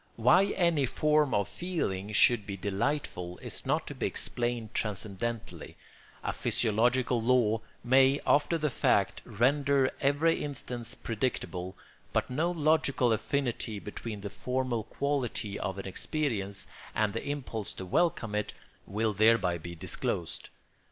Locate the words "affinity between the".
13.13-14.31